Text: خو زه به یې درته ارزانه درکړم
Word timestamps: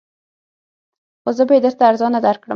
خو 1.21 1.29
زه 1.37 1.43
به 1.47 1.53
یې 1.55 1.61
درته 1.65 1.83
ارزانه 1.89 2.19
درکړم 2.25 2.49